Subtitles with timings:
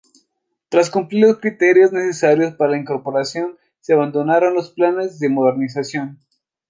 [0.69, 6.17] Tras cumplir los criterios necesarios para la incorporación se abandonaron los planes de modernización.